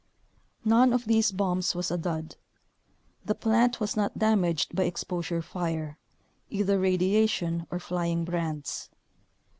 None 0.65 0.93
of 0.93 1.05
these 1.05 1.31
bombs 1.31 1.75
was 1.75 1.91
a 1.91 1.97
dud. 1.99 2.35
The 3.23 3.35
plant 3.35 3.79
was 3.79 3.95
not 3.95 4.17
damaged 4.17 4.75
by 4.75 4.85
exposure 4.85 5.43
fire— 5.43 5.99
either 6.49 6.79
radiation 6.79 7.67
or 7.69 7.77
flying 7.79 8.25
brands. 8.25 8.89